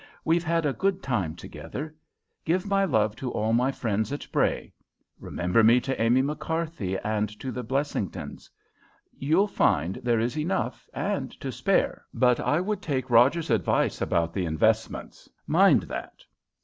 We've 0.25 0.43
had 0.43 0.65
a 0.65 0.73
good 0.73 1.03
time 1.03 1.35
together. 1.35 1.93
Give 2.43 2.65
my 2.65 2.85
love 2.85 3.15
to 3.17 3.29
all 3.29 3.53
my 3.53 3.71
friends 3.71 4.11
at 4.11 4.25
Bray! 4.31 4.73
Remember 5.19 5.63
me 5.63 5.79
to 5.81 6.01
Amy 6.01 6.23
McCarthy 6.23 6.97
and 6.97 7.29
to 7.39 7.51
the 7.51 7.63
Blessingtons. 7.63 8.49
You'll 9.13 9.45
find 9.47 9.97
there 9.97 10.19
is 10.19 10.39
enough 10.39 10.89
and 10.91 11.29
to 11.39 11.51
spare, 11.51 12.03
but 12.15 12.39
I 12.39 12.59
would 12.59 12.81
take 12.81 13.11
Rogers's 13.11 13.51
advice 13.51 14.01
about 14.01 14.33
the 14.33 14.45
investments. 14.45 15.29
Mind 15.45 15.83
that!" 15.83 16.25